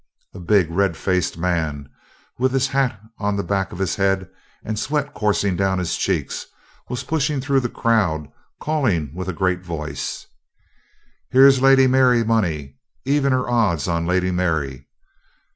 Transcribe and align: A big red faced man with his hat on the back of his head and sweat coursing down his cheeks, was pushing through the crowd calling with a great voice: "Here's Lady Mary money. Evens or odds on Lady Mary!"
A 0.33 0.39
big 0.39 0.71
red 0.71 0.97
faced 0.97 1.37
man 1.37 1.87
with 2.39 2.53
his 2.53 2.69
hat 2.69 2.99
on 3.19 3.35
the 3.35 3.43
back 3.43 3.71
of 3.71 3.77
his 3.77 3.97
head 3.97 4.27
and 4.65 4.79
sweat 4.79 5.13
coursing 5.13 5.55
down 5.55 5.77
his 5.77 5.95
cheeks, 5.95 6.47
was 6.89 7.03
pushing 7.03 7.39
through 7.39 7.59
the 7.59 7.69
crowd 7.69 8.27
calling 8.59 9.13
with 9.13 9.27
a 9.27 9.31
great 9.31 9.61
voice: 9.63 10.25
"Here's 11.29 11.61
Lady 11.61 11.85
Mary 11.85 12.23
money. 12.23 12.79
Evens 13.05 13.35
or 13.35 13.47
odds 13.47 13.87
on 13.87 14.07
Lady 14.07 14.31
Mary!" 14.31 14.87